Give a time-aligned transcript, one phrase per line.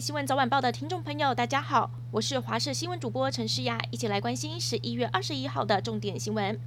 [0.00, 6.58] 新闻早晚报的听众朋友，大家好，我是华视新闻主播陈诗雅，一起来关心十一月二十一号的重点新闻。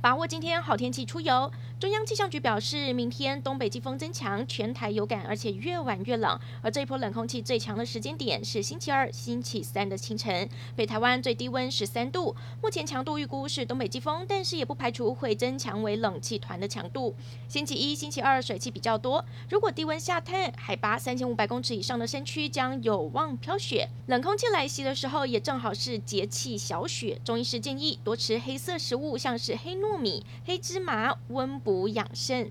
[0.00, 1.52] 把握今天好天气出游。
[1.82, 6.38] 中央气象局表示，明天东北季风增强，全台有感，而且越晚越冷。
[6.62, 10.48] 而这一波冷空气最强的时间点是星期二、星期三的清晨。
[10.76, 17.16] 北台湾最低温十三度，目前强度预估是东北季风，但是也不排除会增强为冷气团的强度。
[17.48, 23.88] 星期一、星期二水汽比较多，如果低温下探，海拔三千五百公尺以上的山区将有望飘雪。
[24.06, 27.20] 冷空气来袭的时候，也正好是节气小雪。
[27.24, 32.50] 中医师建议多吃黑色食物，像是黑糯米、黑芝麻温补补养肾。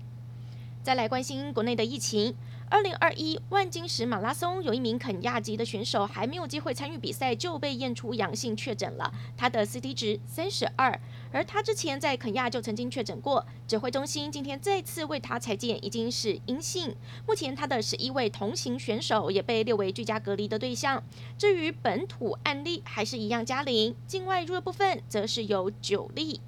[0.82, 2.34] 再来关心国内的疫情。
[2.68, 10.98] 二零二一万金石马拉松有一名肯亚籍的选手还没有机会参与比赛就被验出阳性确诊了，他的 CT 值三十二，
[11.30, 13.46] 而他之前在肯亚就曾经确诊过。
[13.68, 16.96] 指挥中心今天再次为他采检，已经是阴性。
[17.28, 21.04] 目前他的十一位同行选手也被列为居家隔离的对象。
[21.38, 26.40] 至于本土案例还是一样加零，境外入的部分则是有九例。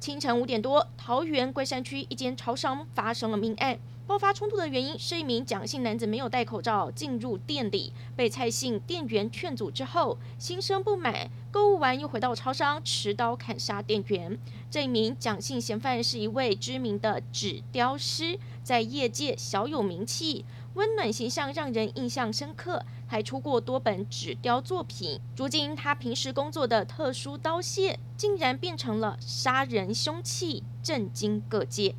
[0.00, 3.78] 清晨五点多，桃园龟山区一间超商发生了命案。
[4.06, 14.38] 爆发冲突的原因是一名蒋姓男子没有戴口罩进入店里，被蔡姓店员劝阻之后，心生不满，购物完又回到超商，持刀砍杀店员。
[14.70, 25.20] 这一名蒋姓嫌犯是一位知名的纸雕师，在业界小有名气，温暖形象让人印象深刻，还出过多本纸雕作品。
[25.36, 31.96] 如今他平时工作的特殊刀械，竟然变成了杀人凶器，震惊各界。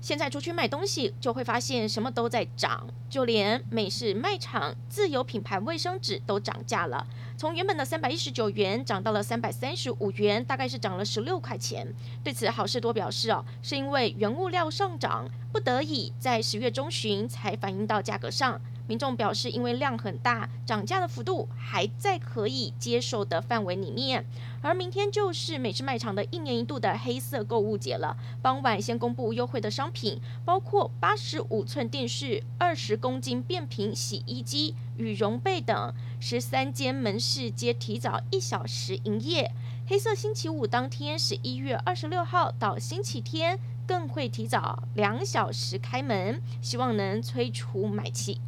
[0.00, 11.86] 现在出去买东西，就会发现什么都在涨，就连美式卖场自有品牌卫生纸都涨价了，从原本的三百一十九元涨到了三百三十五元，大概是涨了十六块钱。
[12.22, 18.60] 对此，好事多表示哦，是因为原物料上涨，不得已在十月中旬才反映到价格上。
[18.88, 24.24] 民众表示，因为量很大，涨价的幅度还在可以接受的范围里面。
[24.60, 28.16] 而明天就是美式卖场的一年一度的黑色购物节了。
[28.42, 35.94] 傍晚先公布优惠的商品，包括八十五寸电视、二十公斤变频洗衣机、羽绒被等。
[36.18, 39.52] 十三间门市皆提早一小时营业。
[39.86, 48.40] 黑色星期五当天，十一月二十六号到星期天，更会提早两小时开门，希望能催出买气。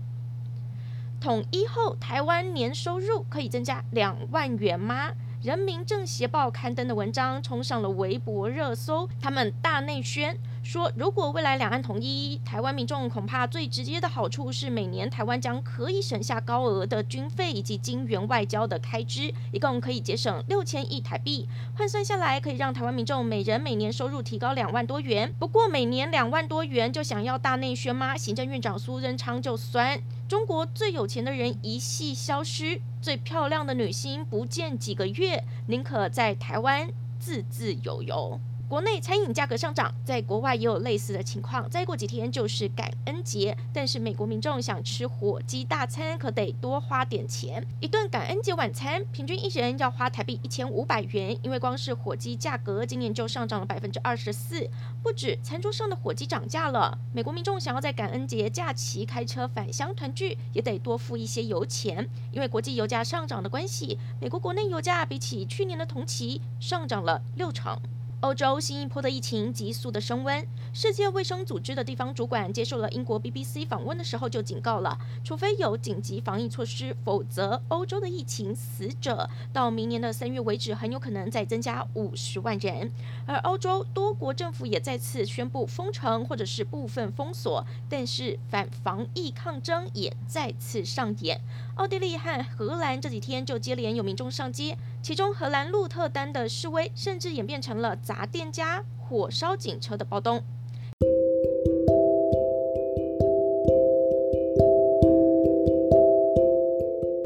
[1.21, 5.13] 统一后，台湾年收入可以增加两万元吗？
[5.43, 9.07] 人民政协报刊登的文章冲上了微博热搜。
[9.21, 21.47] 他们大内宣说，如果未来两岸统一，台湾民众恐怕最直接的好处是，每年台湾将可以省下高额的军费以及金援外交的开支，一共可以节省六千亿台币。
[21.75, 25.35] 换算下来，可以让台湾民众每人每年收入提高两万多元。
[25.39, 28.17] 不过，每年两万多元就想要大内宣吗？
[28.17, 30.01] 行政院长苏贞昌就酸。
[30.31, 38.39] 中国最有钱的人一系消失，最漂亮的女星不见几个月，宁可在台湾自自由由。
[38.71, 41.69] 国内餐饮价格上涨，在国外也有类似的情况。
[41.69, 47.67] 再过几天就是感恩节，但是美国民众想吃火鸡大餐，可得多花点钱。
[47.81, 54.71] 一顿感恩节晚餐，平均一人要花台币一千五百元，因为光是火鸡价格今年就上涨了百分之二十四。
[55.03, 62.09] 不止餐桌上的火鸡涨价了，美国民众想要在感恩节假期开车返乡团聚，也得多付一些油钱。
[62.31, 67.77] 因为国际油价上涨的关系，美国国内油价比起去年的同期上涨了六成。
[68.21, 82.93] 欧洲新一波的疫情急速的升温，世界卫生组织的地方主管接受了英国 BBC 访问的时候就警告了，除非有紧急防疫措施，否则欧洲的疫情死者到明年的三月为止很有可能再增加五十万人。
[83.25, 91.41] 而欧洲多国政府也再次宣布封城或者是部分封锁，但是反防疫抗争也再次上演。
[91.77, 100.43] 奥地利和荷兰这几天就接连有民众上街，其中荷兰鹿特丹的示威甚至演变成了砸店家、火烧警车的暴动。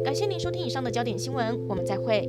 [0.04, 2.28] 感谢您收听以上的焦点新闻，我们再会。